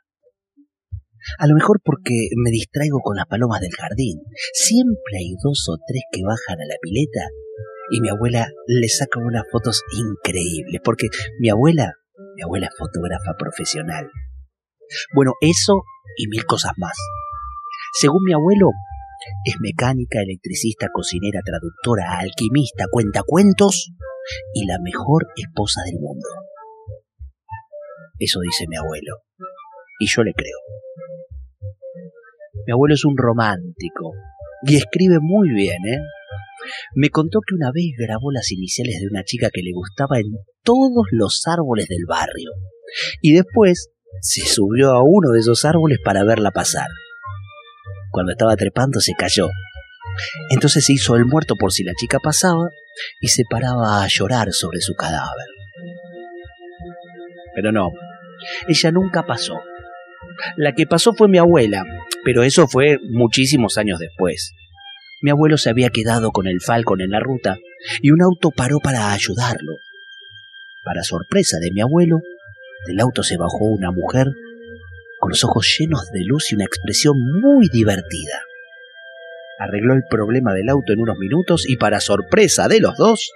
A 1.38 1.48
lo 1.48 1.56
mejor 1.56 1.80
porque 1.82 2.28
me 2.36 2.52
distraigo 2.52 3.00
con 3.00 3.16
las 3.16 3.26
palomas 3.28 3.62
del 3.62 3.72
jardín. 3.72 4.20
Siempre 4.52 5.16
hay 5.18 5.32
dos 5.42 5.64
o 5.70 5.78
tres 5.88 6.04
que 6.12 6.24
bajan 6.24 6.60
a 6.60 6.68
la 6.68 6.76
pileta 6.82 7.24
y 7.92 8.02
mi 8.02 8.10
abuela 8.10 8.52
le 8.68 8.90
saca 8.90 9.22
unas 9.24 9.44
fotos 9.50 9.82
increíbles, 9.96 10.82
porque 10.84 11.08
mi 11.40 11.50
abuela, 11.50 11.94
mi 12.36 12.44
abuela 12.44 12.68
es 12.68 12.78
fotógrafa 12.78 13.38
profesional. 13.40 14.12
Bueno, 15.16 15.32
eso 15.40 15.84
y 16.18 16.28
mil 16.28 16.44
cosas 16.44 16.74
más. 16.76 16.98
Según 17.94 18.26
mi 18.26 18.34
abuelo, 18.34 18.72
es 19.46 19.56
mecánica, 19.60 20.22
electricista, 20.22 20.88
cocinera, 20.94 21.42
traductora, 21.44 22.20
alquimista, 22.20 22.86
cuenta 22.90 23.22
cuentos 23.26 23.92
y 24.54 24.66
la 24.66 24.78
mejor 24.82 25.28
esposa 25.36 25.82
del 25.86 26.00
mundo. 26.00 26.28
Eso 28.20 28.40
dice 28.42 28.66
mi 28.68 28.76
abuelo. 28.76 29.24
Y 30.00 30.08
yo 30.08 30.24
le 30.24 30.34
creo. 30.34 30.58
Mi 32.66 32.74
abuelo 32.74 32.94
es 32.94 33.06
un 33.06 33.18
romántico 33.18 34.14
y 34.64 34.76
escribe 34.76 35.18
muy 35.22 35.50
bien, 35.50 35.78
¿eh? 35.88 36.00
Me 36.96 37.10
contó 37.10 37.40
que 37.40 37.56
una 37.56 37.72
vez 37.74 37.86
grabó 37.98 38.32
las 38.32 38.52
iniciales 38.52 39.00
de 39.00 39.08
una 39.08 39.24
chica 39.24 39.50
que 39.52 39.62
le 39.62 39.72
gustaba 39.74 40.20
en 40.20 40.28
todos 40.64 41.08
los 41.12 41.42
árboles 41.48 41.88
del 41.88 42.06
barrio. 42.08 42.52
Y 43.22 43.34
después 43.34 43.90
se 44.22 44.42
subió 44.42 44.92
a 44.92 45.04
uno 45.04 45.32
de 45.32 45.40
esos 45.40 45.64
árboles 45.66 46.00
para 46.04 46.24
verla 46.24 46.52
pasar. 46.52 46.88
Cuando 48.12 48.32
estaba 48.32 48.56
trepando 48.56 49.00
se 49.00 49.14
cayó. 49.14 49.50
Entonces 50.50 50.86
se 50.86 50.94
hizo 50.94 51.16
el 51.16 51.26
muerto 51.26 51.56
por 51.56 51.72
si 51.72 51.84
la 51.84 51.94
chica 51.94 52.20
pasaba 52.20 52.70
y 53.20 53.28
se 53.28 53.44
paraba 53.50 54.04
a 54.04 54.08
llorar 54.08 54.52
sobre 54.52 54.82
su 54.82 54.96
cadáver. 54.96 55.48
Pero 57.56 57.72
no, 57.72 57.90
ella 58.68 58.92
nunca 58.92 59.26
pasó. 59.26 59.62
La 60.56 60.74
que 60.74 60.88
pasó 60.88 61.14
fue 61.14 61.28
mi 61.28 61.38
abuela, 61.38 61.84
pero 62.24 62.44
eso 62.44 62.68
fue 62.68 62.98
muchísimos 63.10 63.78
años 63.78 64.00
después. 64.00 64.54
Mi 65.22 65.32
abuelo 65.32 65.58
se 65.58 65.70
había 65.70 65.90
quedado 65.90 66.32
con 66.32 66.48
el 66.48 66.62
Falcon 66.62 67.02
en 67.02 67.12
la 67.12 67.20
ruta 67.20 67.58
y 68.02 68.12
un 68.12 68.22
auto 68.22 68.52
paró 68.52 68.80
para 68.80 69.12
ayudarlo. 69.12 69.74
Para 70.84 71.04
sorpresa 71.04 71.58
de 71.60 71.72
mi 71.72 71.82
abuelo, 71.82 72.22
del 72.88 73.00
auto 73.02 73.24
se 73.24 73.38
bajó 73.38 73.66
una 73.66 73.92
mujer 73.92 74.28
con 75.20 75.30
los 75.30 75.44
ojos 75.44 75.76
llenos 75.78 76.10
de 76.12 76.24
luz 76.26 76.52
y 76.52 76.56
una 76.56 76.66
expresión 76.66 77.16
muy 77.42 77.68
divertida. 77.70 78.42
Arregló 79.60 79.94
el 79.94 80.04
problema 80.10 80.54
del 80.54 80.70
auto 80.70 80.94
en 80.94 81.02
unos 81.02 81.18
minutos 81.18 81.68
y 81.68 81.76
para 81.76 82.00
sorpresa 82.00 82.68
de 82.68 82.80
los 82.80 82.96
dos, 82.96 83.30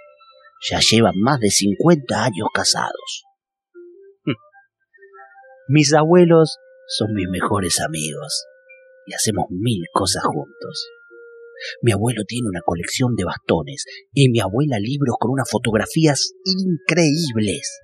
ya 0.69 0.79
llevan 0.79 1.15
más 1.19 1.39
de 1.39 1.49
50 1.49 2.23
años 2.23 2.47
casados. 2.53 3.23
Mis 5.67 5.93
abuelos 5.93 6.57
son 6.87 7.13
mis 7.13 7.27
mejores 7.29 7.79
amigos 7.81 8.45
y 9.05 9.13
hacemos 9.13 9.45
mil 9.49 9.83
cosas 9.93 10.23
juntos. 10.23 10.87
Mi 11.81 11.91
abuelo 11.91 12.23
tiene 12.27 12.49
una 12.49 12.61
colección 12.61 13.15
de 13.15 13.25
bastones 13.25 13.85
y 14.11 14.29
mi 14.29 14.39
abuela 14.39 14.79
libros 14.79 15.15
con 15.19 15.31
unas 15.31 15.49
fotografías 15.49 16.31
increíbles. 16.45 17.79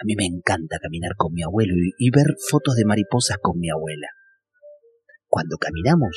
A 0.00 0.04
mí 0.06 0.14
me 0.16 0.24
encanta 0.24 0.78
caminar 0.80 1.12
con 1.16 1.34
mi 1.34 1.42
abuelo 1.42 1.74
y, 1.76 2.10
ver 2.10 2.34
fotos 2.48 2.74
de 2.74 2.86
mariposas 2.86 3.36
con 3.42 3.58
mi 3.58 3.68
abuela. 3.68 4.08
Cuando 5.28 5.58
caminamos, 5.58 6.16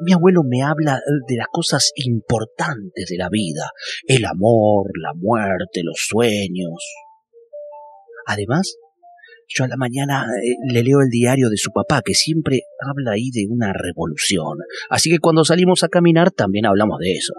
mi 0.00 0.12
abuelo 0.12 0.42
me 0.42 0.62
habla 0.62 1.00
de 1.28 1.36
las 1.36 1.46
cosas 1.52 1.92
importantes 1.94 3.06
de 3.08 3.16
la 3.16 3.28
vida, 3.30 3.70
el 4.08 4.24
amor, 4.24 4.90
la 5.00 5.12
muerte, 5.14 5.82
los 5.84 6.04
sueños. 6.08 6.82
Además, 8.26 8.74
yo 9.46 9.64
a 9.64 9.68
la 9.68 9.76
mañana 9.76 10.24
eh, 10.42 10.56
le 10.72 10.82
leo 10.82 11.00
el 11.00 11.10
diario 11.10 11.48
de 11.48 11.56
su 11.56 11.70
papá, 11.70 12.02
que 12.04 12.14
siempre 12.14 12.62
habla 12.80 13.12
ahí 13.12 13.30
de 13.30 13.46
una 13.48 13.72
revolución. 13.72 14.58
Así 14.90 15.10
que 15.10 15.20
cuando 15.20 15.44
salimos 15.44 15.84
a 15.84 15.88
caminar 15.88 16.32
también 16.32 16.66
hablamos 16.66 16.98
de 16.98 17.12
eso. 17.12 17.34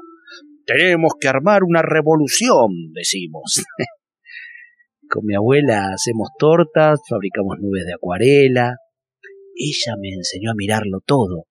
Tenemos 0.65 1.13
que 1.19 1.27
armar 1.27 1.63
una 1.63 1.81
revolución, 1.81 2.93
decimos. 2.93 3.61
Con 5.09 5.25
mi 5.25 5.35
abuela 5.35 5.91
hacemos 5.93 6.29
tortas, 6.37 6.99
fabricamos 7.09 7.57
nubes 7.59 7.85
de 7.85 7.93
acuarela. 7.93 8.77
Ella 9.55 9.95
me 9.99 10.09
enseñó 10.09 10.51
a 10.51 10.55
mirarlo 10.55 10.99
todo 11.05 11.45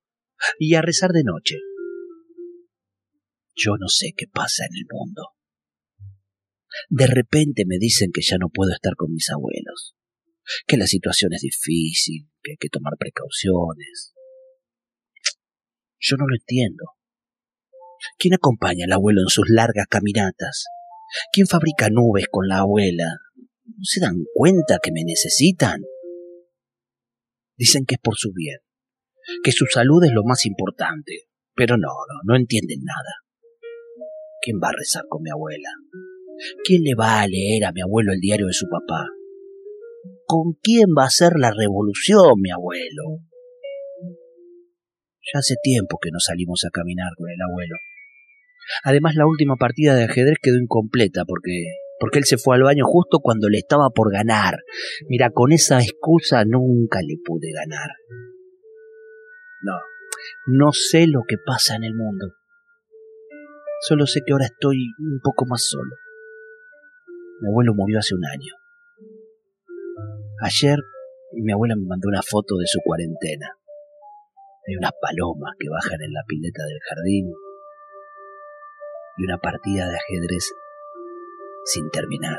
y 0.59 0.75
a 0.75 0.83
rezar 0.83 1.11
de 1.11 1.23
noche. 1.25 1.57
Yo 3.55 3.77
no 3.79 3.89
sé 3.89 4.13
qué 4.17 4.27
pasa 4.27 4.65
en 4.65 4.77
el 4.77 4.87
mundo. 4.91 5.29
De 6.89 7.07
repente 7.07 7.65
me 7.67 7.79
dicen 7.79 8.11
que 8.13 8.21
ya 8.21 8.37
no 8.39 8.49
puedo 8.53 8.73
estar 8.73 8.95
con 8.97 9.13
mis 9.13 9.31
abuelos 9.31 9.95
que 10.67 10.77
la 10.77 10.87
situación 10.87 11.33
es 11.33 11.43
difícil, 11.43 12.31
que 12.43 12.53
hay 12.53 12.57
que 12.59 12.69
tomar 12.69 12.95
precauciones. 12.99 14.15
Yo 15.99 16.17
no 16.17 16.27
lo 16.27 16.35
entiendo. 16.35 16.85
¿Quién 18.19 18.35
acompaña 18.35 18.85
al 18.85 18.93
abuelo 18.93 19.23
en 19.23 19.29
sus 19.29 19.49
largas 19.49 19.87
caminatas? 19.89 20.65
¿Quién 21.33 21.47
fabrica 21.47 21.89
nubes 21.91 22.27
con 22.31 22.49
la 22.49 22.59
abuela? 22.59 23.05
¿No 23.77 23.83
se 23.83 24.01
dan 24.01 24.25
cuenta 24.35 24.79
que 24.83 24.93
me 24.93 25.05
necesitan? 25.05 25.83
Dicen 27.57 27.85
que 27.87 27.97
es 27.97 28.01
por 28.01 28.15
su 28.17 28.33
bien, 28.33 28.59
que 29.43 29.53
su 29.53 29.67
salud 29.67 30.05
es 30.05 30.13
lo 30.13 30.23
más 30.25 30.47
importante, 30.47 31.29
pero 31.55 31.77
no, 31.77 31.89
no, 31.89 32.21
no 32.25 32.37
entienden 32.37 32.81
nada. 32.85 33.25
¿Quién 34.41 34.59
va 34.63 34.69
a 34.69 34.77
rezar 34.77 35.05
con 35.09 35.23
mi 35.23 35.31
abuela? 35.31 35.69
¿Quién 36.65 36.83
le 36.83 36.95
va 36.95 37.23
a 37.23 37.27
leer 37.27 37.65
a 37.65 37.73
mi 37.73 37.81
abuelo 37.81 38.13
el 38.13 38.21
diario 38.21 38.47
de 38.47 38.53
su 38.53 38.67
papá? 38.69 39.09
¿Con 40.27 40.55
quién 40.63 40.89
va 40.97 41.05
a 41.05 41.11
ser 41.11 41.33
la 41.37 41.51
revolución, 41.51 42.41
mi 42.41 42.51
abuelo? 42.51 43.23
Ya 45.33 45.39
hace 45.39 45.55
tiempo 45.63 45.99
que 46.01 46.11
no 46.13 46.21
salimos 46.21 46.65
a 46.65 46.71
caminar 46.71 47.13
con 47.17 47.31
el 47.31 47.41
abuelo. 47.41 47.77
Además, 48.85 49.15
la 49.15 49.27
última 49.27 49.57
partida 49.57 49.95
de 49.95 50.05
ajedrez 50.05 50.37
quedó 50.43 50.57
incompleta 50.57 51.25
porque, 51.25 51.65
porque 52.05 52.19
él 52.19 52.27
se 52.27 52.37
fue 52.37 52.57
al 52.57 52.63
baño 52.63 52.85
justo 52.85 53.21
cuando 53.23 53.49
le 53.49 53.57
estaba 53.57 53.89
por 53.89 54.13
ganar. 54.13 54.59
Mira, 55.09 55.31
con 55.31 55.53
esa 55.53 55.81
excusa 55.81 56.45
nunca 56.45 57.01
le 57.01 57.17
pude 57.25 57.51
ganar. 57.51 57.89
No, 59.63 59.73
no 60.49 60.73
sé 60.73 61.07
lo 61.07 61.23
que 61.27 61.37
pasa 61.39 61.77
en 61.77 61.85
el 61.85 61.95
mundo. 61.95 62.27
Solo 63.81 64.05
sé 64.05 64.21
que 64.21 64.35
ahora 64.35 64.45
estoy 64.45 64.77
un 64.99 65.19
poco 65.23 65.47
más 65.47 65.65
solo. 65.65 65.97
Mi 67.41 67.49
abuelo 67.49 67.73
murió 67.73 68.01
hace 68.01 68.15
un 68.15 68.27
año. 68.27 68.53
Ayer 70.43 70.79
mi 71.33 71.53
abuela 71.53 71.75
me 71.75 71.87
mandó 71.87 72.09
una 72.09 72.21
foto 72.21 72.59
de 72.59 72.67
su 72.67 72.81
cuarentena. 72.85 73.49
Hay 74.69 74.77
unas 74.77 74.93
palomas 75.01 75.55
que 75.59 75.71
bajan 75.71 76.03
en 76.03 76.13
la 76.13 76.21
pileta 76.29 76.65
del 76.65 76.81
jardín 76.87 77.33
y 79.17 79.25
una 79.25 79.39
partida 79.39 79.89
de 79.89 79.97
ajedrez 79.97 80.53
sin 81.65 81.91
terminar. 81.91 82.39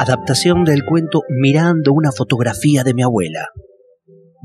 Adaptación 0.00 0.64
del 0.64 0.84
cuento 0.84 1.22
Mirando 1.28 1.92
una 1.92 2.12
fotografía 2.12 2.82
de 2.82 2.94
mi 2.94 3.02
abuela 3.02 3.48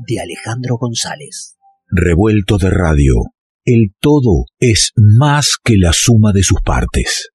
de 0.06 0.20
Alejandro 0.20 0.76
González. 0.76 1.56
Revuelto 1.88 2.58
de 2.58 2.70
radio. 2.70 3.14
El 3.64 3.94
todo 3.98 4.46
es 4.58 4.92
más 4.96 5.56
que 5.62 5.78
la 5.78 5.92
suma 5.92 6.32
de 6.32 6.42
sus 6.42 6.60
partes. 6.60 7.30